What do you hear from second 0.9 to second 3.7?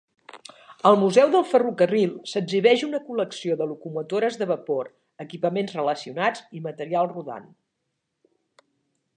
Al museu del ferrocarril s'exhibeix una col·lecció de